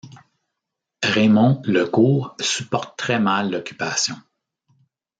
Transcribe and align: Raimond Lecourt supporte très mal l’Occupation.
Raimond 1.03 1.61
Lecourt 1.67 2.35
supporte 2.39 2.97
très 2.97 3.19
mal 3.19 3.51
l’Occupation. 3.51 4.15